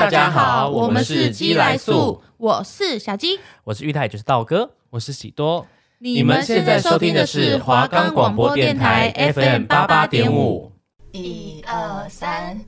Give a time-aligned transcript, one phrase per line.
[0.00, 5.66] 大家好，我们是鸡来素，我是小鸡，我是玉泰，就是道哥，我是喜多。
[5.98, 10.72] 你们现在收听的是华冈广播电台 FM 八八点五。
[11.12, 12.58] 一二三，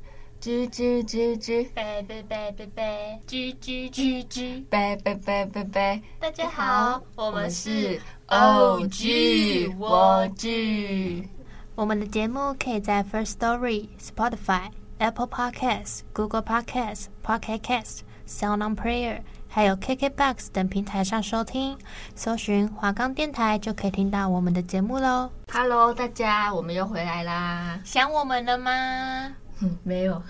[0.42, 6.02] 吱吱吱吱，呗呗呗呗呗，吱吱吱吱，呗呗呗呗呗。
[6.20, 11.26] 大家好，我们是 OG 我剧。
[11.74, 14.68] 我们的节目可以在 First Story、Spotify、
[15.02, 21.76] Apple Podcasts、Google Podcasts、Pocket Casts、Sound On Player，还有 KKBox 等平台上收听，
[22.14, 25.28] 搜寻华冈电台就可以听到我们的节目喽。
[25.52, 27.80] Hello，大家，我们又回来啦！
[27.84, 29.34] 想我们了吗？
[29.62, 30.20] 嗯，没有。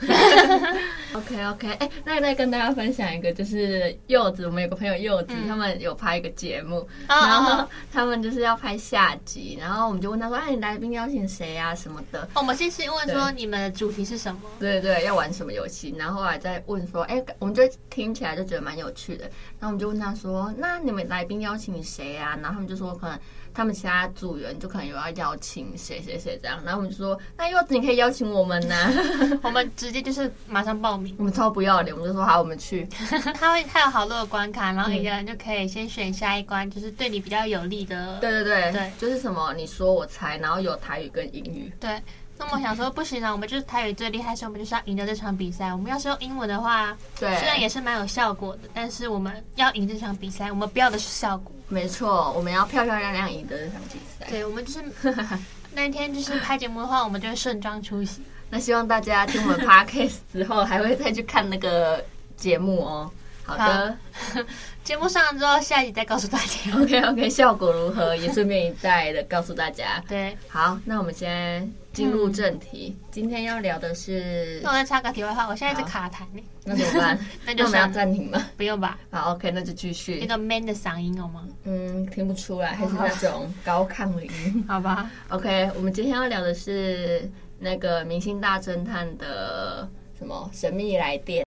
[1.14, 11.74] OK OK，哎、欸，那再跟大家分享一个，就是柚子，我们有个朋友柚子，嗯、他们有拍一个节目，然后他们就是要拍下集，然后我们就问他说：“哎，你来宾邀请谁啊？
[11.74, 14.41] 什么的？”哦、我们先先问说你们的主题是什么？
[14.58, 15.94] 对对对，要玩什么游戏？
[15.98, 19.24] 然后后来再问说：“哎，我们就听起来就觉得蛮有趣的。”
[19.58, 23.19] 然后我们就问他说：“那你们来宾邀请谁啊？”然后他们就说：“可能。”
[23.55, 28.92] 他们其他组员就可能有要邀请谁谁谁这样，然后我们就说，那柚子你可以邀请我们呐、啊，
[29.42, 32.86] 我们直接就是马上报名，我们超不要脸，我们就说好，我们去。
[33.39, 38.19] 他会他有好多的关卡，然后一个人就可以先选下一关，就是对你比较有利的。
[38.20, 41.72] 对对对对，就是什么你说我猜，然后有台语跟英语。
[41.78, 42.00] 对。
[42.39, 45.72] 那我想说不行啊，我们就是台语最厉害，所以我们就是要赢得这场比赛。
[45.72, 51.53] 我们要是用英文的话，对，虽然也是蛮有效果的，但是我们要赢这场比赛，我们不要的是效果。
[51.73, 54.27] 没错，我们要漂漂亮亮赢得这场比赛。
[54.28, 54.84] 对，我们就是
[55.73, 58.20] 那天就是拍节目的话，我们就会盛装出席。
[58.51, 62.05] 那希望大家听我们 podcast 之后，还会再去看那个
[62.37, 63.11] 节目哦。
[63.45, 63.97] 好的，
[64.84, 66.78] 节目上了之后，下一集再告诉大家。
[66.78, 70.03] OK OK，效果如何也顺便一再的告诉大家。
[70.06, 71.81] 对，好，那我们先。
[71.92, 74.60] 进入正题，嗯，今天要聊的是。
[74.62, 77.18] 那我再插个题外话，我现在是卡痰呢，那怎么办？
[77.46, 78.42] 那就我们要暂停吗？
[78.56, 78.98] 不用吧。
[79.10, 80.18] 好，OK，那就继续。
[80.20, 81.46] 那个 man 的嗓音好吗？
[81.64, 84.64] 嗯，听不出来，还是那种高亢的音。
[84.69, 85.10] 好吧。
[85.28, 89.88] OK，我们今天要聊的是那个明星大侦探的
[90.19, 91.44] 什么神秘来电。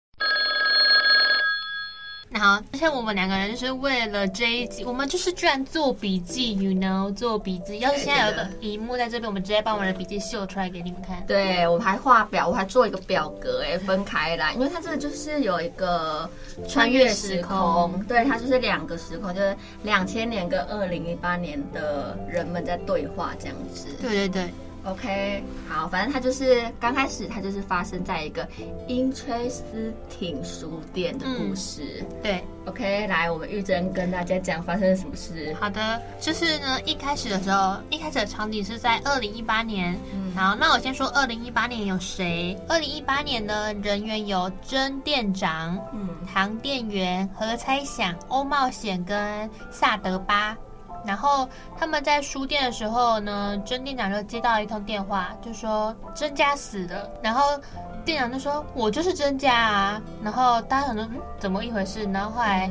[2.33, 7.79] 好，而且我们两个人就是为了这一集，我们就是居然做笔记，you know，做笔记。
[7.79, 11.25] 要是现在有个荧幕在这边，我们直接把我们的笔记秀出来给你们看。
[11.25, 16.29] 对，我们还画表，我还做一个表格，哎，分开来，因为它这个就是有一个
[16.67, 23.87] 穿越时空，对，它就是两个时空，就是两千年跟二零一八年的人们在对话这样子。
[24.01, 24.53] 对对对。
[24.85, 28.47] OK，好，反正它就是刚开始，它就是发生在一个
[28.87, 32.05] 英崔斯汀书店的故事。
[32.07, 35.55] 嗯、对，OK，来，我们玉珍跟大家讲发生了什么事。
[35.59, 39.97] 好的，就是呢，一开始的时候，一开始的场景是在二零一八年。
[40.13, 42.55] 嗯，好，那我先说二零一八年有谁？
[42.69, 50.55] 二零一八年呢人员有甄店长、嗯，唐店员、何猜想、欧冒险跟萨德巴。
[51.05, 57.09] 然后他们在书店的时候呢，甄店长就接到一通电话，就说甄家死了。
[57.21, 57.59] 然后
[58.03, 62.69] 店长就说：“我就是甄家啊。”然后大家想说：“嗯，怎么一回事？”然后后来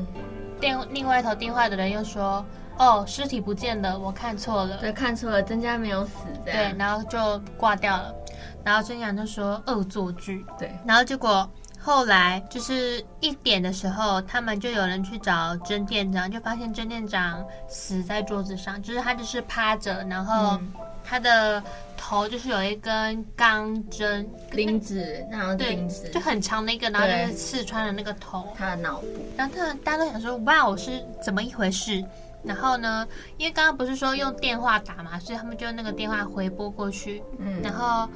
[0.61, 2.45] 电另外一头电话的人又说
[2.79, 6.13] ：“哦，尸体不见了，我看错了。”对，看错了，甄家没有死。
[6.45, 8.15] 对，然后就挂掉了。
[8.63, 11.49] 然后甄店长就说：“恶作剧。”对，然后结果。
[11.85, 20.59] 后来就是一点的时候，他们就有人去找甄店长，就发现甄店长死在桌子上，就是他就是趴着，然后
[21.05, 21.63] 他的
[21.95, 29.07] 头就是有一根钢针钉子，那样钉子就很长的一个，然后就是刺穿了那个头，他的脑部。
[29.37, 32.03] 然后他大家都想说，哇，我是怎么一回事？
[32.43, 33.07] 然后呢，
[33.37, 38.09] 因为刚刚不是说用电话打嘛，所以他们就用那个电话回拨过去，嗯，然后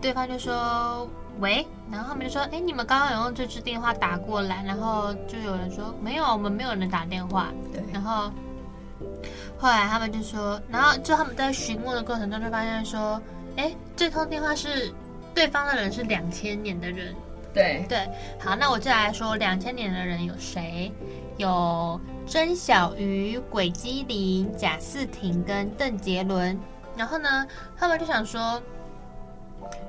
[0.00, 1.08] 对方就说。
[1.40, 7.80] 喂，然后他们就说：“哎，你们刚刚有用这支电话打过来？”然后就有人说：“没有，我们没有人打电话。”对。
[7.92, 8.30] 然后
[9.56, 13.22] 后来他们就说，然后就他们在询问的过程中就发现说
[13.56, 14.92] ：“哎，这通电话是
[15.32, 17.14] 对方的人是两千年的人。”
[17.54, 18.08] 对对。
[18.40, 20.92] 好，那我就来说两千年的人有谁？
[21.36, 26.58] 有曾小鱼、鬼机灵、贾斯汀跟邓杰伦。
[26.96, 27.46] 然后呢，
[27.76, 28.60] 他们就想说。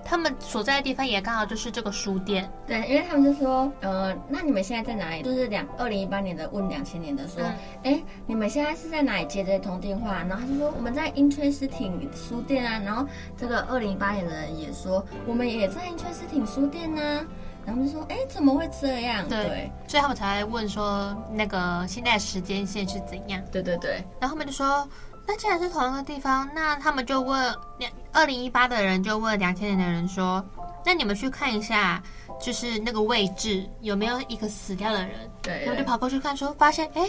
[0.09, 5.21] 他们所在的地方也刚好就是这个书店，对，因为他们就说，呃，那你们现在在哪里？
[5.21, 7.43] 就是两二零一八年的问两千年的说，
[7.83, 10.23] 哎、嗯，你们现在是在哪里接这一通电话？
[10.27, 12.81] 然后他就说我们在 Interesting 书店啊。
[12.83, 13.05] 然后
[13.37, 17.25] 这个二零一八年的人也说我们也在 Interesting 书店呢、啊。
[17.67, 19.23] 然后就说，哎，怎么会这样？
[19.29, 23.39] 对，对，所以他们才会问说那个现在时间线是怎样？
[23.51, 24.03] 对对对。
[24.19, 24.89] 然后他们就说。
[25.29, 30.43] 那既然是同一个地方，那他们就问两二零一八的人就问两千年的人说
[30.83, 32.01] ：“那你们去看一下
[32.41, 37.07] 就是那个位置有没有一个死掉的人，对，他们就跑过去看，说发现哎，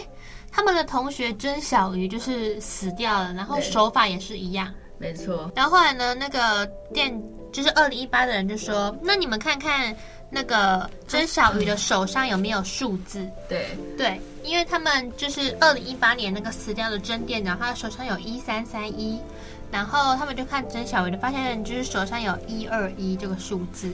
[0.51, 5.51] 他们的同学曾小鱼就是死掉了，然后手法也是一样，没错。
[5.55, 6.63] 然后后来呢，那个
[6.93, 7.19] 店
[7.51, 9.95] 就是二零一八的人就说，那你们看看
[10.31, 13.29] 那个曾小鱼的手上有没有数字？
[13.49, 13.67] 对
[13.97, 19.19] 对，因为他们就是二零一八年那个死掉的曾店长，他的手上有一三三一。
[19.71, 23.89] 然后他们就看曾小鱼的，发现就是手上有一二一这个数字，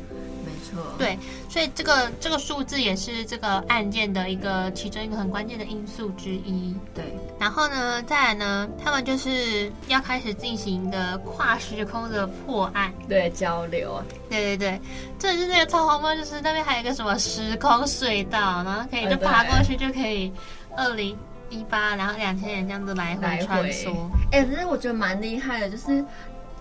[0.98, 1.18] 对，
[1.50, 6.76] 所以这个这个数字也是这个案件的一个其中一个很关键的因素之一。
[6.94, 14.82] 对，然后呢，再来呢，他们就是要开始进行一个跨时空的破案，对，交流啊，对对对，
[15.20, 20.32] 这就是那个超荒谬，就是那边还有一个什么时空隧道，然后可以就爬过去就可以
[20.76, 21.18] 二零。
[21.50, 23.96] 一八，然后两千年这样子来回穿梭，
[24.34, 26.04] 哎，其实我觉得蛮厉害的，就是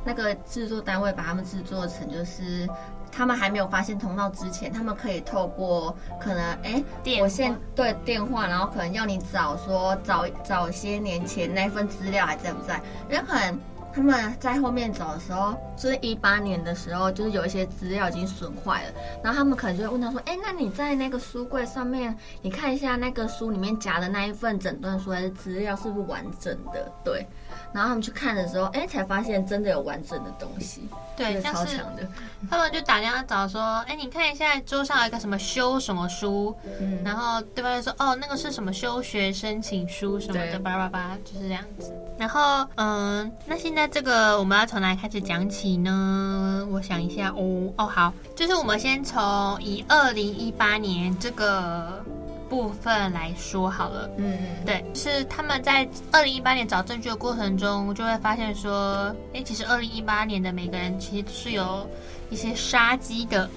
[0.05, 2.69] 那个制作单位把他们制作成，就是
[3.17, 6.85] 他们还没有发现通道之前，他们可以透过可能，哎，
[7.23, 12.81] 我现对电话，然后可能要你找说早早些年前那份资料还在不在，
[13.11, 13.59] 因为可能。
[13.97, 18.93] 他们在后面走的时候，就是一八年的时候，就是有一些资料已经损坏了，
[19.25, 27.27] 然后他们可能就会问他说：“哎，那你在那个书柜上面，你看一下那个书里面夹的那一份诊断书还是资料是不是完整的？”对。
[27.73, 32.07] 然后他们去看的时候，哎，才发现真的有完整的东西，对，超强的。
[32.49, 41.93] 他们就打电话找说，哎，你看一下桌上有一个什么修什么书，嗯，然后对方就说，哦，那个是什么休学申请书什么的，叭叭叭，就是这样子。
[42.19, 46.67] 然后，嗯，那现在这个我们要从哪开始讲起呢？
[46.71, 49.21] 我想一下，哦，哦，好，就是我们先从
[49.63, 52.05] 以二零一八年这个。
[52.49, 54.39] 部分来说好了，嗯。
[54.41, 61.85] 嗯，对，是他们在二零一八年找证据的过程中，就会发现说，哎，其实二零一八年的每个人其实是有
[62.31, 63.51] 一些杀机的，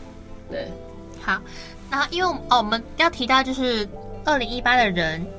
[0.49, 0.67] 对，
[1.21, 1.39] 好，
[1.91, 3.87] 然后因为哦，我们要提到就是
[4.25, 5.38] 二零一八的人，嗯，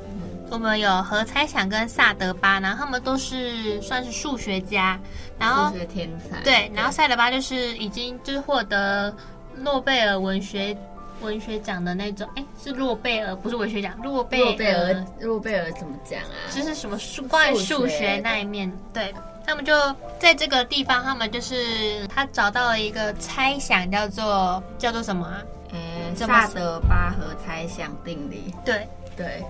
[0.50, 4.98] 我们有何猜想跟萨德巴，然后他们都是算是数学家，
[5.38, 9.14] 然后数学天才，对，然后萨德巴就是已经就是获得
[9.56, 10.76] 诺贝尔文学。
[11.22, 16.32] 文学奖的那种，哎，是诺贝尔，不是文学奖，诺贝尔，诺贝尔，诺贝尔怎么讲啊？
[16.50, 19.14] 就是什么数关于数学那一面，对，
[19.46, 19.74] 他们就
[20.18, 25.42] 在这个地方，他们就是他找到了一个猜想，叫做叫做什么啊？
[25.74, 28.54] 嗯，萨德巴赫猜想定理。
[28.64, 29.44] 对对，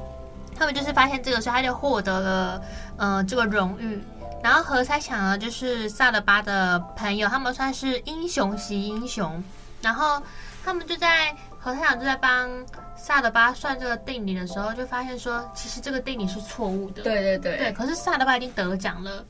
[0.60, 2.62] 他们就是发现这个时候，他就获得了
[2.98, 3.98] 嗯、呃、这个荣誉。
[4.42, 9.42] 然后何猜想呢，就是萨德巴的朋友，他们算是英雄惜英雄，
[9.80, 10.22] 然后
[10.62, 11.34] 他们就在。
[11.62, 12.48] 何太阳就在帮
[12.96, 17.02] 萨德巴算这个定理的时候，就发现说，其实这个定理是错误的。
[17.02, 17.58] 对对对。
[17.58, 19.22] 对，可是萨德巴已经得奖了，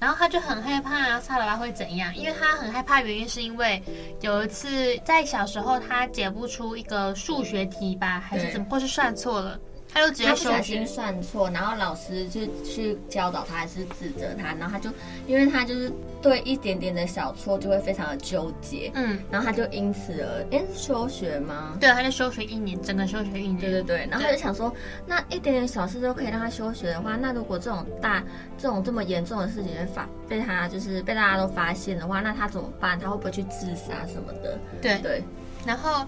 [0.00, 3.80] 然后他就很害怕萨德巴会怎样，因为他很害怕，原因是因为
[4.20, 9.56] 有一次在小时候他解不出一个数学题吧，还是怎么，或是算错了。
[9.96, 14.90] 他就直接不小心算错，然后老师就去教导他，还是指责他，然后他就，
[15.26, 15.90] 因为他就是
[16.20, 21.78] 对一点点的小错就会非常的纠结，嗯，然后他就因此而，哎，休学吗？
[21.80, 23.56] 对，他就休学一年，整个休学一年。
[23.58, 24.70] 对对对，然后他就想说，
[25.06, 28.22] 那一点点小事都可以让他休学的话，那如果这种大、
[28.58, 32.98] 这种这么严重的事情被发被他就是被大家都发现的话，那他怎么办？
[33.00, 34.58] 他会不会去自杀什么的？
[34.82, 35.24] 对对，
[35.64, 36.04] 然后。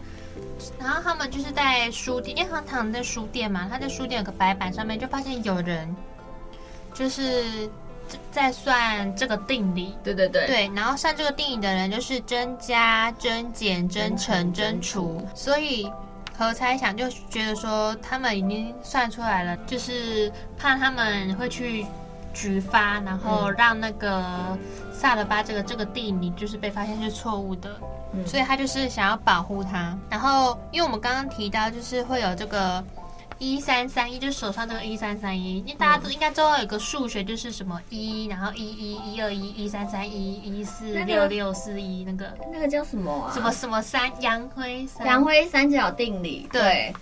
[0.79, 5.95] 然后他们就是在书店，因为他躺在书店嘛，他在书店有个白板上面就发现有人，
[6.95, 7.69] 就是
[8.33, 9.97] 在算这个定理。
[10.03, 10.47] 对对对。
[10.47, 15.91] 对，然后算这个定理的人就是增加、增减、增乘、增除，所以
[16.37, 21.87] 何猜想就觉得说他们已经算出来了，就是怕他们会去
[22.33, 24.57] 举发，然后让那个
[24.93, 27.77] 萨德巴这个这个定理就是被发现是错误的。
[28.13, 32.83] 嗯、所以他就是想要保护他，然后因为我们刚刚提到，就是会有这个
[33.39, 42.37] 一三三一，就是手上这个一三三一，因为大家都应该知道有个数学，就是什么一，然后一一一二一一三三一一四六六四一那个。
[42.53, 43.33] 那个叫什么啊？
[43.33, 45.07] 什么什么三杨辉三。
[45.07, 46.61] 杨辉三角定理，对。
[46.61, 46.95] 对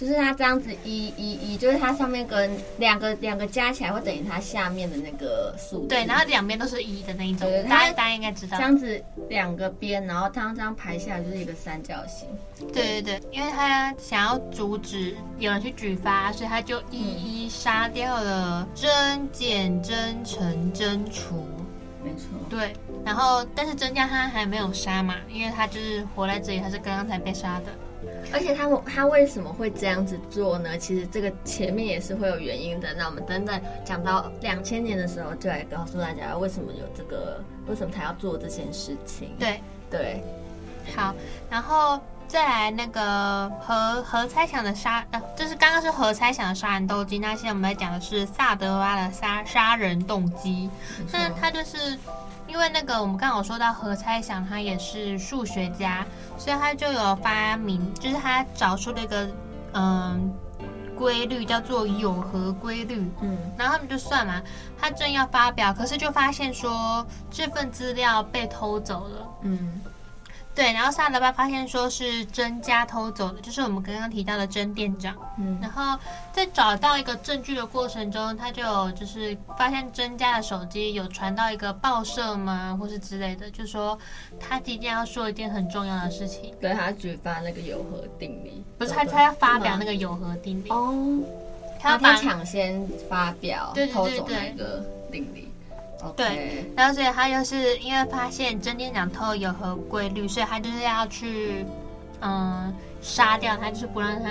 [0.00, 5.86] 就是它这样子一一一，就是它上面跟两个两个加起来会等于它下面的那个数。
[5.88, 7.46] 对，然后两边都是一的那一种。
[7.46, 8.56] 对，大家大家应该知道。
[8.56, 12.26] 这样子两个边，然后它这样排下来就是一个三角形。
[12.72, 16.96] 对对对，因为他想要阻止有人去举发，所以他就一
[17.44, 21.46] 一杀掉了增减增乘增除。
[22.02, 22.28] 没错。
[22.48, 22.72] 对，
[23.04, 27.66] 然后但是增加他还没有杀嘛，因为他就是活在这里，他是刚刚才被杀的。
[28.32, 30.78] 而且他们他为什么会这样子做呢？
[30.78, 32.94] 其实这个前面也是会有原因的。
[32.94, 39.34] 那我们等等讲到两千年的时候，就来告诉大家为什么有这个，为什么他要做这件事情。
[39.38, 40.22] 对对，
[40.96, 41.14] 好。
[41.50, 50.70] 然后再来那个何何猜想的杀，呃，就是刚刚是何猜想的杀人动机，那现在我们来讲的是萨德拉的杀杀人动机。
[51.12, 51.98] 那他就是
[52.50, 56.04] 因为那个我们刚刚有说到何猜想，他也是数学家，
[56.36, 59.28] 所以他就有发明，就是他找出了一个
[59.72, 60.34] 嗯
[60.96, 63.08] 规律，叫做有核规律。
[63.20, 64.42] 嗯，然后他们就算嘛，
[64.78, 69.28] 他正要发表，可是就发现说这份资料被偷走了。
[69.42, 69.80] 嗯。
[70.52, 75.16] 对，然后萨德巴发现说是甄家偷走的，就是我们刚刚提到的甄店长。
[75.38, 75.98] 嗯，然后
[76.32, 83.98] 在找到一个证据的过程中，他就有就是发现甄家的手机有传到一个报社吗，或是之类的，就说
[84.38, 86.52] 他即将要说一件很重要的事情。
[86.60, 91.22] 对，他举发那个有核定理，不是他他要发表那个有核定理哦，
[91.80, 95.49] 他要抢先发表对对对对偷走那个定理。
[96.16, 101.64] 对，然后所以他就是因为发现甄店长偷有何规律，所以他就是要去，
[102.20, 104.30] 嗯，杀掉他，就是不让他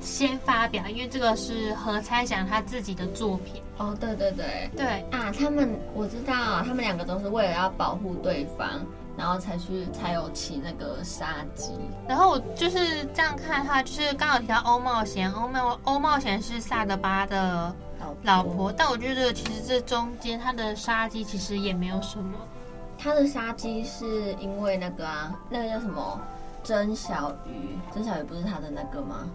[0.00, 3.62] 先发表，因为这个是何猜想他自己的作品。
[3.78, 8.68] 哦，对对对对啊，他们我知道，他们两个都是为了要保护对方，
[9.16, 11.72] 然后才去才有起那个杀机。
[12.06, 17.74] 然后我就是这样看的话，就是刚好提到欧冒险，欧冒欧冒险是萨德巴的。
[18.22, 22.38] 老婆，但我觉得其实这中间他的杀机其实也没有什么。
[22.98, 26.20] 他的杀机是因为那个啊，那个叫什么？
[26.62, 29.26] 曾小鱼，曾小鱼不是他的那个吗？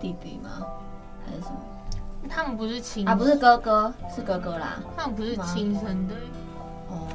[0.00, 0.66] 弟弟吗？
[1.26, 1.60] 还是什么？
[2.30, 4.80] 他们不是亲啊，不是哥哥，是哥哥啦。
[4.96, 6.14] 他们不是亲生的。
[6.88, 7.06] 哦，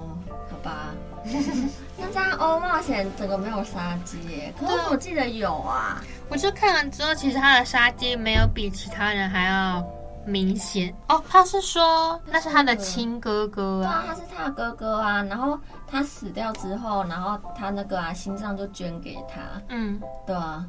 [0.51, 0.93] 好吧。
[1.97, 4.53] 那这样欧冒险整个没有杀机耶？
[4.59, 6.01] 可是我记得有啊。
[6.29, 9.83] 我就看完之后，其实他的杀机没有比其他人还要。
[10.27, 15.23] 明显哦，他是说那是他的亲哥哥啊，对啊，他是他的哥哥啊。
[15.23, 15.57] 然后
[15.87, 20.65] 他死掉之后，然后他那个啊心脏就捐给他，嗯，对啊。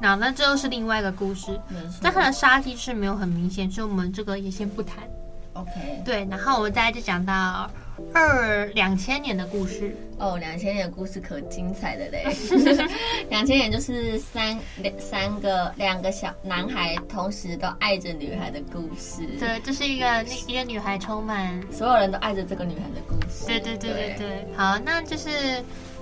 [0.00, 1.98] 那那这又是另外一个故事，没错。
[2.02, 4.98] 但他的杀机是没有很明显，所以我们这个也先不谈。
[5.52, 7.70] OK，对，然后我们再来就讲到。
[8.14, 12.24] 二两千年的故事哦，两千年的故事可精彩的嘞！
[13.30, 19.26] 两千年就是三两三个两个小男孩同时都爱着女孩的故事。
[19.38, 23.46] 对，这是一个一个女孩充满所有人都爱着这个女孩的故事。
[23.46, 24.46] 对对对对对，对。
[24.56, 25.28] 好，那就是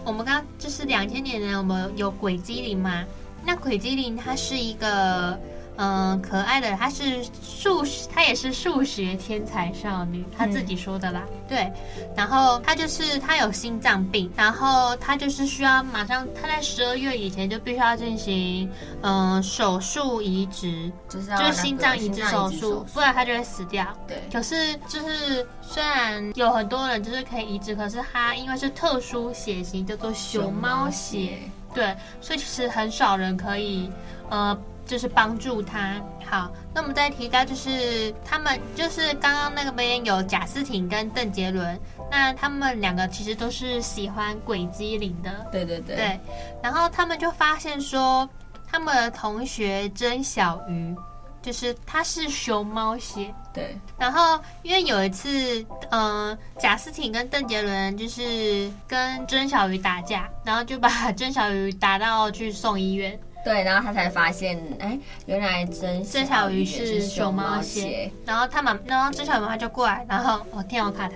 [0.05, 3.05] 我们刚刚就是两千年呢，我们有鬼机灵嘛？
[3.45, 5.39] 那鬼机灵它是一个。
[5.83, 7.83] 嗯，可爱的，她是数，
[8.13, 11.23] 她也是数学天才少女，她自己说的啦。
[11.27, 11.73] 嗯、对，
[12.15, 18.71] 然后她就是她有心脏病，然后她就是需要马上，她在十二月以前就必须要进行
[19.01, 23.87] 嗯手术移植，就是就是心脏移植手术，不然她就会死掉。
[24.07, 31.39] 对，可是就是虽然有很多人就是可以移植，可是她因为是特殊血型，叫做熊猫血，
[31.75, 33.91] 对，所以其实很少人可以
[34.29, 34.59] 呃。
[34.87, 36.03] 就是帮助他。
[36.29, 41.79] 好，那我们再提到，就是他们就是刚刚那个边有贾斯汀跟邓杰伦，
[42.11, 45.47] 那他们两个其实都是喜欢鬼机灵的。
[45.53, 45.95] 对对对。
[45.95, 46.21] 对，
[46.61, 48.29] 然后他们就发现说，
[48.67, 50.93] 他们的同学甄小鱼，
[51.43, 53.35] 就是他是熊猫血。
[53.53, 53.77] 对。
[53.99, 63.19] 然后因为有一次，嗯、呃，贾斯汀跟邓杰伦就是跟甄小鱼打架，然后就把甄小鱼打到去送医院。
[63.45, 68.11] 对，然后他才发现，哎，原来甄甄小鱼是熊猫血。
[68.27, 71.15] 然后他妈，然后甄小鱼他就过来，然后哦，天王卡痰，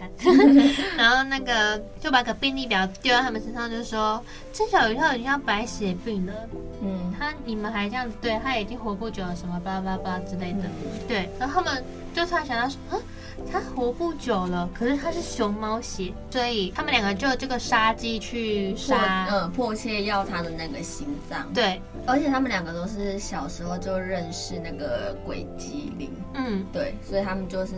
[0.97, 6.33] 然后那个就把个病历表丢在他们身上，就说甄小鱼他已经要白血病了，
[6.83, 13.03] 嗯，他你们还这样子对他已经活不久了，什么巴拉巴拉巴拉之类的，嗯、对，然后他们就突然想到说，啊。
[13.51, 21.53] 他活不久了，可是他是熊猫血，所以他们两个就这个杀机去杀，嗯，迫切要他的那个心脏。
[21.53, 27.75] 对，而且他们两个都是小时候就认识那个鬼机灵，嗯，对，所以他们就是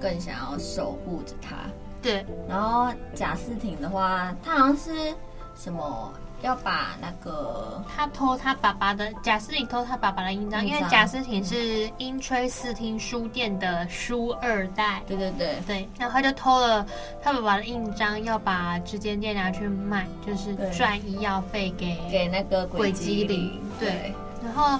[0.00, 1.56] 更想要守护着他。
[2.02, 5.14] 对，然后贾斯汀的话，他好像是
[5.54, 6.12] 什么？
[6.42, 15.02] 要把那个他偷他爸爸的贾斯汀偷他爸爸的印章，因为贾斯汀是英吹视听书店的书二代。
[15.06, 16.86] 对对对对，然后他就偷了
[17.22, 23.60] 他爸爸的印章，要把这间店拿去卖，就是赚医药费给给那个鬼机灵。
[23.78, 24.78] 对，然后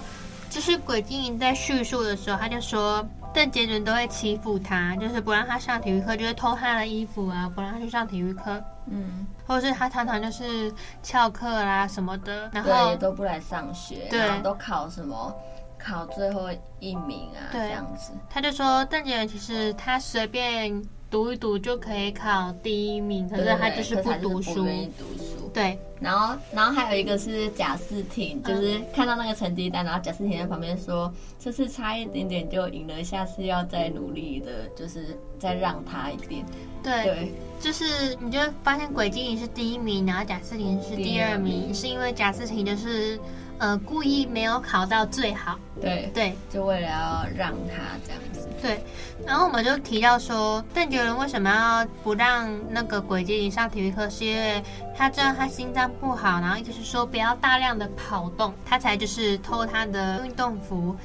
[0.48, 3.06] 就是鬼机灵在叙述的时候，他就说。
[3.32, 8.62] 邓杰伦都会欺负他，就是不让他上体育课，就是偷他的衣服啊，不让他去上体育课。
[8.87, 10.72] 嗯，或者是他常常就是
[11.02, 15.32] 翘课啦什么的，然后对都不来上学，对，然后都考什么
[15.78, 16.49] 考最后
[16.80, 18.12] 一名啊，对这样子。
[18.28, 25.50] 他就说邓杰伦其实他随便读一读就可以考第一名，可是他就是不读书，不愿意读书。
[25.52, 36.46] 对，然后然后还有一个是贾斯汀，就是看到那个成绩单，然后贾斯汀在旁边说：“这次差一点点就赢了，下次要再努力的，就是再让他一点。”
[36.82, 43.18] 对，对，就是你就会发现鬼精灵是第一名，然后贾斯汀是第二名，名是因为贾斯汀就是。
[43.60, 47.76] 呃，故意没有考到最好，对对，就为了要让他
[48.06, 48.48] 这样子。
[48.62, 48.82] 对，
[49.26, 54.64] 然后我们就提到说，邓杰伦为什么要不让那个轨迹林上体育课，是因为
[54.96, 60.96] 他知道他心脏不好，然后一直是说不要大量的跑动，他才就是偷他的运动服，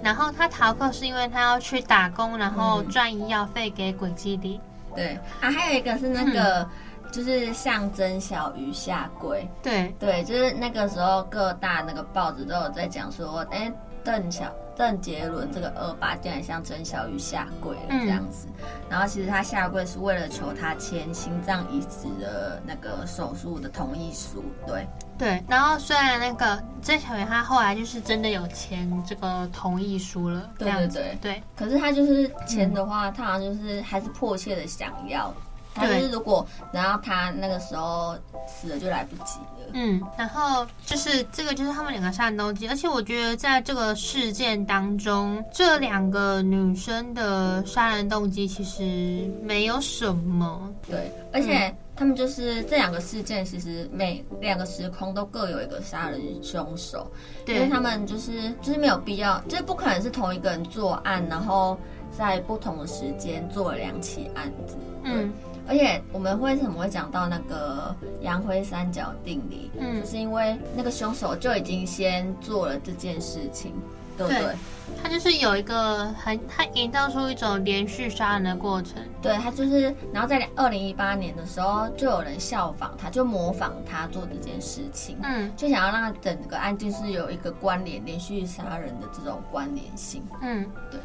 [0.00, 4.60] 然后他逃课是因为他要去打工，然后赚医药费给轨迹林。
[4.94, 6.60] 对啊，还有一个是那个。
[6.60, 6.68] 嗯
[7.10, 9.94] 就是像曾小瑜下跪，对。
[9.98, 24.86] 对，就是那个时候各大那个报纸都有在讲说，哎，邓小邓杰伦这个恶霸竟然向曾小鱼下跪了这样子，嗯、然后其实他下跪是为了求他签心脏移植的那个手术的同意书，对。
[25.16, 31.18] 对，然后虽然那个曾小瑜他后来就是真的有签这个同意书了，对对对。
[31.22, 35.32] 对，可是他就是签的话，嗯、他好像就是还是迫切的想要。
[35.74, 38.16] 他就是如果，然后他那个时候
[38.46, 39.70] 死了就来不及了。
[39.72, 50.72] 嗯，然后就是这个就是他们两个杀人动机，而且我觉得在这个事件当中，这两个女生的杀人动机其实没有什么。
[50.88, 57.10] 对，而且他们就是这两个事件，其实每两个时空都各有一个杀人凶手，
[57.44, 61.76] 对，因为他们就是就是没有必要，就是不可能是同一个人作案，然后
[62.16, 64.76] 在不同的时间做了两起案子。
[65.02, 65.32] 嗯。
[65.66, 69.70] 而且我们为什么会讲到那个杨辉三角定理？
[69.78, 73.72] 嗯，就是因为那个凶手就已经先做了这件事情，
[74.16, 74.42] 对不对？
[74.42, 74.54] 对，
[75.02, 79.02] 他就是有一个很，他营造出一种连续杀人的过程。
[79.22, 90.22] 对，他就是，然后在二零一八年的时候，就有人效仿他，就模仿他做这件事情，嗯，就想要让整个案件是有一个关联，连续杀人的这种关联性。
[90.42, 91.00] 嗯，对。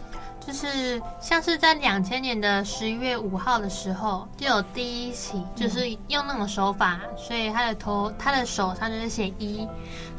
[0.49, 9.67] 就是像是在两千年的十一月五号的时候，就有第一起，就是用那种手法，所以他的头、他的手上就是写一，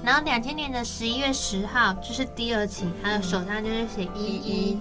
[0.05, 4.81] 然后两千年的十一月十号就是第二起，他的手上就是写一一。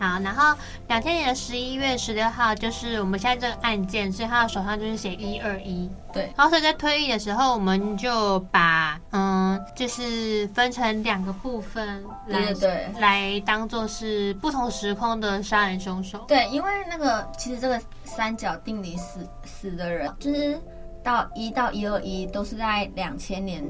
[0.00, 0.58] 好，然后
[0.88, 5.90] 两千年的十一月十六号就是我们现在这个案件，所以他的手上就是写一二一。
[6.10, 12.60] 对，然后所以在推理的时候，我们就把嗯，就是分成两个部分来对，对，
[12.94, 16.24] 对来当做是不同时空的杀人凶手。
[16.26, 20.58] 对，因为那个其实这个三角定理死死的人，就是
[21.04, 23.62] 到一到一二一都是在两千年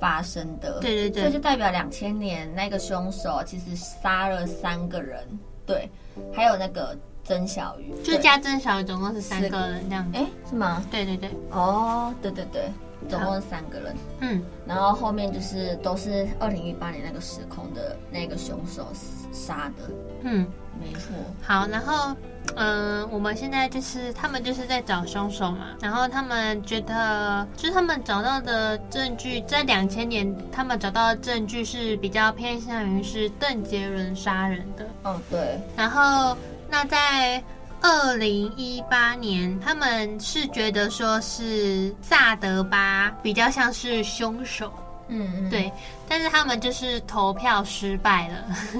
[0.00, 0.80] 发生的。
[0.80, 5.20] 对对对，所以就代表两千年那个凶手其实杀了三个人。
[5.68, 5.88] 对，
[6.34, 10.18] 还有那个曾小鱼，就加曾小鱼，总共是三个人这样子。
[10.18, 10.82] 哎，是吗？
[10.90, 11.30] 对对对。
[11.50, 12.72] 哦，对对对，
[13.06, 13.94] 总共是三个人。
[14.20, 18.86] 嗯，然后后面就是都是二零一八年那个时空的那个凶手
[19.30, 19.92] 杀的。
[20.22, 20.46] 嗯，
[20.80, 21.14] 没错。
[21.42, 22.16] 好，然后
[22.56, 34.86] 嗯、呃，我们现在就是他们就是在找凶手嘛，然后他们觉得就是他们找到的证据，在两千年他们找到的证据是比较偏向于是邓杰伦杀人的。
[35.04, 35.60] 嗯，对。
[35.76, 36.36] 然后，
[36.68, 37.42] 那在
[37.80, 44.72] 二零一八年，他们是觉得说是萨德巴比较像是凶手。
[45.08, 45.70] 嗯嗯，对。
[46.08, 48.36] 但是他们就是投票失败了。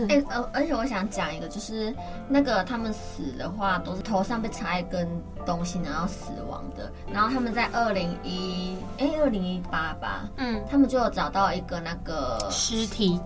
[0.09, 1.95] 哎，而而且我想讲一个，就是
[2.29, 5.09] 那个他们死的话，都是头上被插一根
[5.45, 6.91] 东西，然后死亡的。
[7.13, 13.21] 然后他们在二零一，哎，二零一八吧，嗯，他们就有找到一个那个尸体。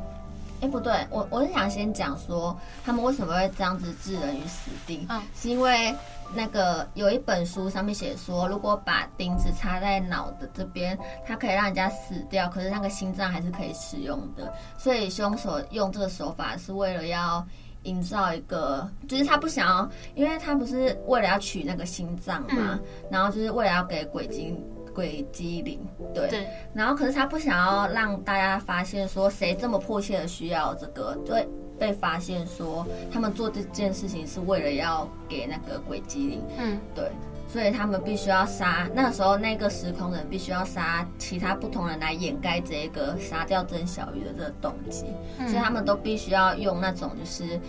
[0.60, 5.04] 哎，不对，我我是想先讲说，他们为什么会这样子置人于死地？
[5.08, 5.92] 嗯，是因为
[6.35, 14.53] 那个有一本书上面写说，如果把钉子插在脑的这边，它可以让人家死掉，可是那个心脏还是可以使用的。
[14.79, 17.47] 所以凶手用这个手法是为了要
[17.83, 24.62] 营造一个，就是他不想要，因为他不是为了要取那个心脏嘛，嗯，然后就是为了要给鬼精。
[24.95, 25.81] 鬼机灵，
[26.12, 37.11] 对，对，然后可是他不想要让大家发现说谁这么迫切的需要这个，就会被发现说他们做这件事情是为了要给那个鬼机灵，嗯，对，
[37.48, 45.06] 所以他们必须要杀，那时候那个时空人必须要杀其他不同人来掩盖这个杀掉曾小鱼的这个动机，
[45.38, 47.61] 嗯，所以他们都必须要用那种就是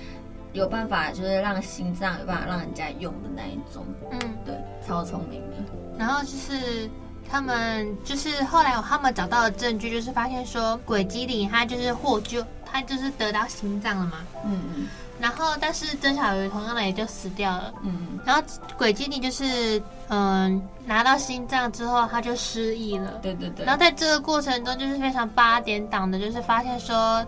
[0.53, 5.55] 有办法就是让心脏有办法让人家用的那一种，嗯，对，超聪明的，
[5.97, 6.89] 然后就是。
[7.25, 14.17] 他们就是后来他们找到的证据，就是发现说鬼机灵他就是获救，他就是得到心脏了嘛。
[14.43, 14.87] 嗯嗯。
[15.19, 17.73] 然后，但是曾小鱼同样的也就死掉了。
[17.83, 18.19] 嗯。
[18.25, 18.43] 然后
[18.77, 20.19] 鬼精灵就是嗯、
[20.51, 23.11] 呃、拿到心脏之后他就失忆了。
[23.21, 23.65] 对对对。
[23.65, 27.25] 然后在这个过程中就是非常八点档的，就是发现说。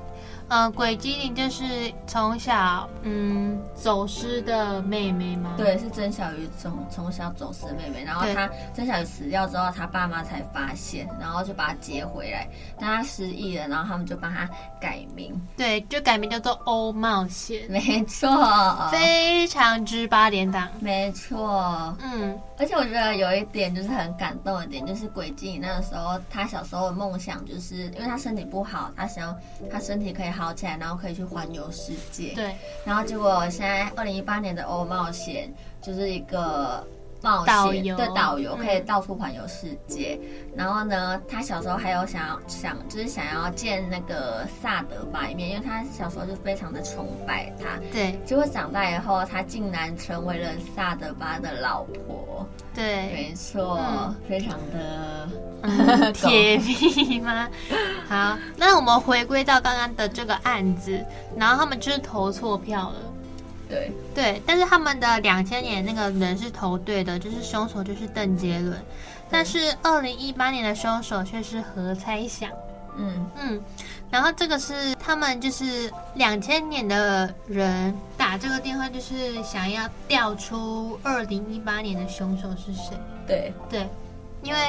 [0.47, 1.63] 呃，轨基宁就是
[2.05, 5.55] 从小嗯走失的妹妹吗？
[5.57, 12.47] 对，是曾小鱼从从小走失的妹妹，然后她曾小鱼死掉之后，她爸妈才发现，然后就把她接回来，
[12.79, 14.47] 但她失忆了，然后他们就帮她
[14.79, 18.29] 改名，对，就改名叫做欧冒险，没错，
[18.91, 29.35] 非常之八点档，没错，嗯，而且我觉得有一点就是很感动的点，就是鬼精灵那个时候，她小时候的梦想就是因为她身体不好，她想要
[29.71, 30.35] 她身体可以。
[30.35, 32.33] 好起来，然后可以去环游世界。
[32.35, 35.49] 对，然后结果现在二零一八年的欧冒险
[35.81, 36.85] 就是一个
[37.25, 40.19] 冒险导游对导游，可以到处环游世界。
[40.21, 47.79] 嗯、然后呢，他小时候还有想要想就是想要见那个萨德巴一面，因为他小时候就非常的崇拜他。
[47.91, 52.47] 对，结果长大以后，他竟然成为了萨德巴的老婆。
[52.75, 55.27] 对，没错，嗯、非常的。
[56.13, 57.49] 铁皮吗？
[58.07, 61.03] 好，那我们回归到刚刚的这个案子，
[61.35, 62.95] 然后他们就是投错票了。
[63.69, 68.77] 对对，但是他们的两千年那个人是投对的，就是凶手就是邓杰伦，
[69.29, 72.49] 但是二零一八年的凶手却是何猜想。
[72.97, 73.61] 嗯嗯，
[74.09, 82.97] 然后这个是他们就是两千年的人打这个电话，就是想要调出二零一八年的凶手是谁。
[83.27, 83.87] 对对。
[84.43, 84.59] 因为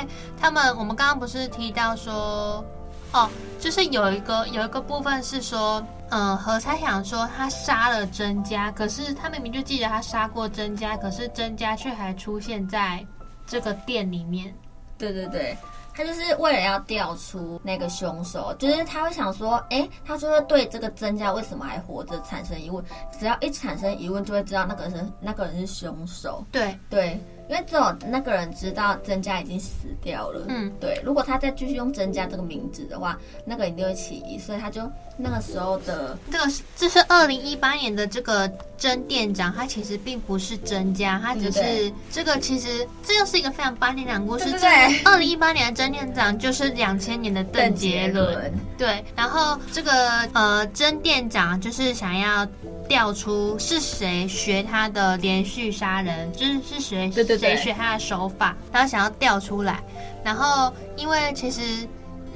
[0.41, 2.65] 他们，我们刚刚不是提到说，
[3.13, 13.05] 哦，就是有一个有一个部分是说，嗯、呃，何猜想说他杀了曾家，可是他明明就记得他杀过曾家，可是曾家却还出现在
[13.47, 14.55] 这个店里面。
[14.99, 15.57] 对对对，
[15.95, 22.85] 他就是为了要调出那个凶手，就是他会想说，哎，他就会对这个曾家为什么还活着产生疑问，
[23.19, 26.45] 只要一产生疑问，就会知道那个人那个人是凶手。
[26.51, 27.19] 对对。
[27.49, 31.01] 因为只有那个人知道曾家已经死掉了，嗯，对。
[31.05, 34.83] 如果他再继续用曾家这个名字的话，那个一定会起疑，所以他就
[35.19, 36.45] 那个时候的这个，
[36.77, 44.51] 这是二零一八年的这个真店长，他其实并不是真家，他只是这个其实这又是一个非常八点档故事。
[44.61, 49.03] 对，二零一八年的真店长就是两千年的邓杰伦，对。
[49.15, 52.47] 然后这个呃真店长就是想要
[52.87, 57.39] 调出是谁学他的连续杀人，就是是谁对对。
[57.39, 59.83] 谁学他的手法，然后想要调出来，
[60.23, 61.61] 然后因为其实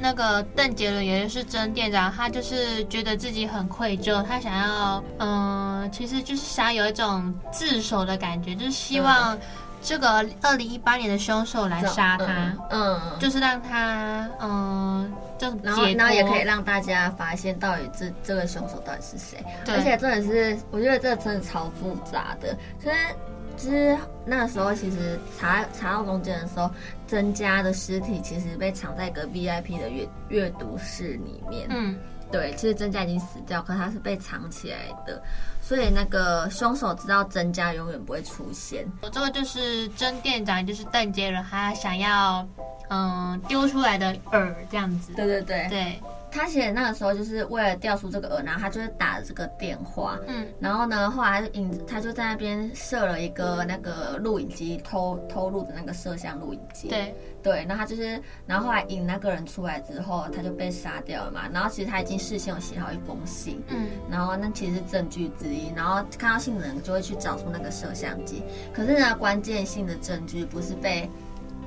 [0.01, 9.39] 那个邓杰伦也就是曾店长，他就是觉得自己很愧疚，他想要嗯、呃，其实就是想有一种自首的感觉，就是希望
[9.83, 12.27] 这个二零一八年的凶手来杀他，
[12.71, 19.75] 嗯，嗯就是让他嗯，就然后然后也可以让大家发现到底这这个凶手到底是谁，对。
[19.75, 23.15] 而且真的是我觉得这个真的超复杂的，虽然。
[23.61, 23.95] 其实
[24.25, 26.71] 那时候，其实查查到中间的时候，
[27.07, 31.67] 曾家的尸体其实被藏在一个 VIP 的阅阅读室里面。
[31.69, 31.95] 嗯，
[32.33, 35.23] 对，其实曾家已经死掉，可他是被藏起来的，
[35.61, 38.87] 所以那个凶手知道曾家永远不会出现。
[39.03, 42.49] 我这个就是曾店长，就是邓杰伦，他想要
[42.89, 45.13] 嗯丢出来的饵这样子。
[45.13, 46.01] 对对对对。
[46.31, 57.15] 他其实那个时候就是为了调出这个饵，然后他就是打了这个电话，嗯，然后呢，后来引他就在那边设了一个那个录影机，偷偷录的那个摄像录影机，对。
[57.43, 68.43] 对，然后他就是，然后后来引那个人出来之后，他就被杀掉了嘛，然后其实他已经事先有写好一封信，嗯，然后那其实是证据之一，然后看到信的人就会去找出那个摄像机，
[68.75, 71.09] 可是呢，关键性的证据不是被。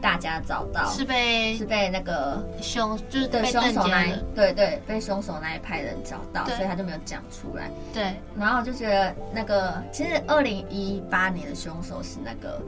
[0.04, 0.86] 大家找到。
[0.92, 7.72] 是被是被那个凶就是被对凶手那一对对被凶手那一派人找到，所以他就没有讲出来。
[7.94, 12.62] 对，然后就觉得那个其实二零一八年的凶手是那个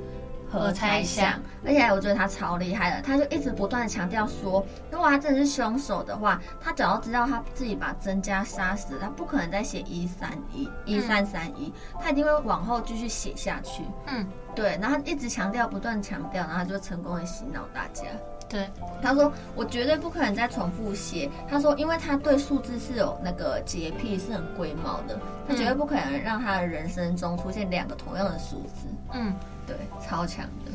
[0.50, 13.84] 何猜想，而且我觉得他超厉害的，他就一直不断的强调说，如果他真的是凶手的话，他只要知道他自己把曾家杀死，他不可能再写一三一一三三一，他一定会往后继续写下去。
[14.08, 14.26] 嗯。
[14.56, 18.04] 对，然后他一直强调，不断强调，然后他就成功的洗脑大家。
[18.48, 18.70] 对，
[19.02, 29.34] 他说：“我绝对不可能再重复写。”他说：“因为他对数字是有那个洁癖，是很龟毛的，他绝对不可能让他的人生中出现两个同样的数字。”嗯，
[29.66, 30.72] 对，超强的。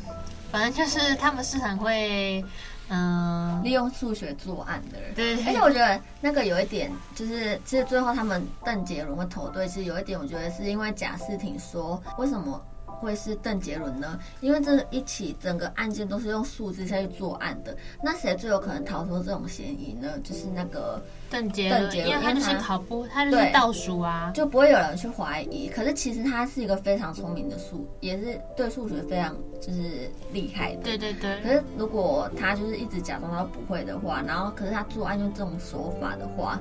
[0.51, 2.45] 反正就是他们是很会，
[2.89, 5.15] 嗯、呃，利用数学作案的人。
[5.15, 12.61] 对，对，而且我觉得那个有一点，就是其实最后他们邓杰伦会投对，其实有一点，我觉得是因为贾斯汀说为什么。
[13.01, 14.19] 会是邓杰伦呢？
[14.41, 20.19] 因为这一起整个案件都是用数字下去作案的，那谁最有可能逃脱这种嫌疑呢？
[20.23, 25.69] 就是那个邓杰伦，因为他就是考不，他就是倒数啊，就不会有人去怀疑。
[25.69, 30.83] 可是其实他是一个非常聪明的数，也是对数学非常就是厉害的。
[30.83, 31.41] 对对对。
[31.43, 36.61] 可是如果他就是一直假装他不会的话，然后可是他作案用这种手法的话。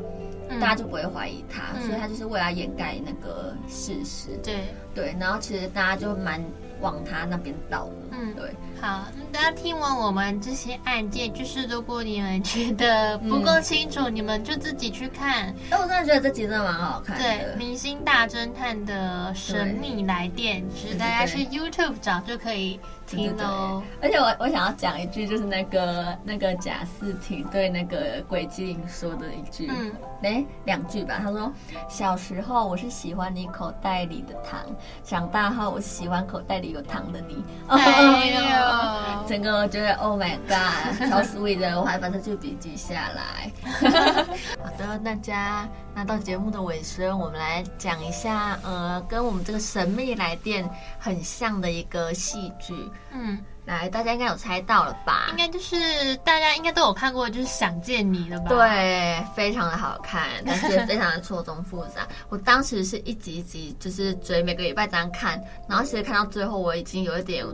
[0.60, 4.29] 大家就不会怀疑他，嗯、所以他就是为了掩盖那个事实。
[4.41, 4.55] 对
[4.95, 6.43] 对，然后其实大家就蛮
[6.82, 8.17] 往他那边倒的。
[8.19, 8.51] 嗯，对。
[8.82, 9.05] 好，
[9.39, 15.56] 大家听完我们这些案件，就是如果你们觉得不够清楚，嗯、你们就自己去看。
[15.71, 17.23] 哎，我真的觉得这集真的蛮好看的。
[17.23, 22.78] 对，《明星大侦探的神秘来电》，其实大家去 YouTube 找就可以。
[23.10, 31.19] 听哦，而且我我想要讲一句，就是那个那个贾斯汀对那个鬼精灵说的一句，嗯，哎，两句吧。
[31.19, 31.52] 他说
[31.89, 34.60] ：“小时候我是喜欢你口袋里的糖，
[35.04, 43.51] 长大后我是喜欢口袋里有糖的你。”哎呦，整个我觉得 Oh my God，超 sweet 的，我还把这句笔记下来。
[44.57, 52.73] 好的，大家，那到节目的尾声，我们来讲一下，呃，跟我们这个神秘来电很像的一个戏剧。
[53.11, 55.27] 嗯，来，大家应该有猜到了吧？
[55.29, 55.75] 应该就是
[56.23, 58.49] 大家应该都有看过，就是想见你了吧？
[58.49, 62.07] 对，非常的好看，但是非常的错综复杂。
[62.29, 67.45] 我当时是一集一集就是追，每个礼拜这样看，然后其实看到最后，我已经有一点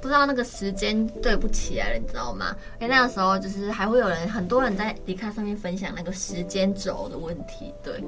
[0.00, 2.56] 不知道那个时间对不起来了，你知道吗？
[2.80, 8.02] 因为那个时候就是还会有人，很多人在 Dcard 上面分享那个时间轴的问题，对。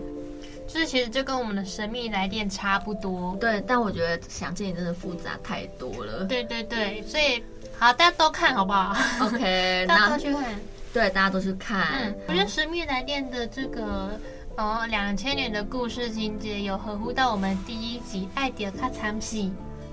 [0.68, 6.24] 就是其实就跟我们的神秘来电差不多，对，但我觉得想见你真的复杂太多了。
[6.24, 7.42] 对对对，所以
[7.78, 10.61] 好，大家都看好不好？OK， 大家都去看。
[10.94, 11.87] 对，大家都去看。
[12.00, 14.18] 嗯，我觉得神秘来电的这个
[14.57, 19.52] 哦，两千年的故事情节有合乎到我们第一集爱的卡惨戏。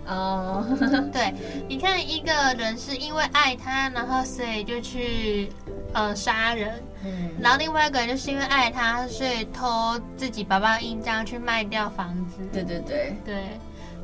[0.10, 0.90] 哦，oh.
[1.14, 1.34] 对，
[1.68, 5.50] 你看一个人是因为爱他，然后所以就去
[5.94, 12.38] 呃杀人，嗯，然后另外一个人就是因为爱他，所以偷自己爸爸印章去卖掉房子。
[12.52, 13.44] 对对对对，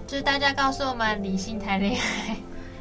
[0.05, 2.37] 就是大家告诉我们理性谈恋爱，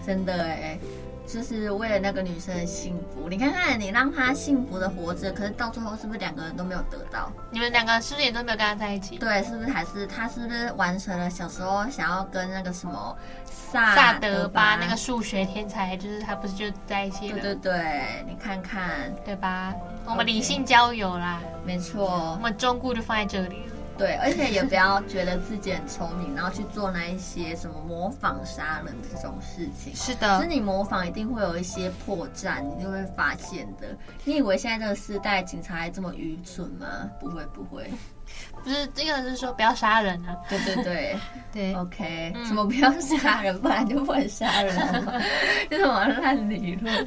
[0.07, 0.79] 真的哎。
[1.27, 7.33] 就是为了那个女生的幸福，你看看你让她幸福的活着，可是到最后是不是两个人都没有得到？
[7.51, 9.17] 你们两个是不是也都没有跟他在一起？
[9.17, 17.41] 对，是不是还是他是不是完成了小时候想要跟那个什么萨萨德巴那个数学天才，就是他不是就在一起了？
[17.41, 19.75] 对对对，你看看，对吧？
[20.05, 23.63] 我们理性交友啦，没错，我们中顾就放在这里。
[23.97, 29.95] 对，而且也不要觉得自己很聪明，然后去做那一些什么模仿杀人这种事情。
[29.95, 33.97] 是的，是你模仿一定会有一些破绽，你就会发现的。
[34.25, 36.87] 你以为现在这个时代警察还这么愚蠢吗？
[37.21, 37.89] 不会不会，
[38.65, 40.37] 不是这个是说不要杀人啊。
[40.49, 41.17] 对对对
[41.53, 45.23] 对，OK，、嗯、什么不要杀人，不然就不会杀人了
[45.71, 47.07] 这什么烂理论？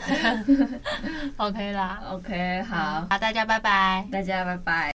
[1.37, 4.85] OK 啦，OK 好，好，大家拜拜，大家拜拜。